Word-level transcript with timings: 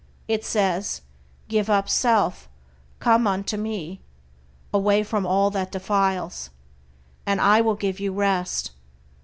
It 0.27 0.43
says, 0.43 1.01
"Give 1.47 1.69
up 1.69 1.87
self," 1.87 2.49
"Come 2.97 3.27
unto 3.27 3.55
Me" 3.55 4.01
(away 4.73 5.03
from 5.03 5.27
all 5.27 5.51
that 5.51 5.71
defiles) 5.71 6.49
"and 7.27 7.39
I 7.39 7.61
will 7.61 7.75
give 7.75 7.99
you 7.99 8.11
rest." 8.11 8.71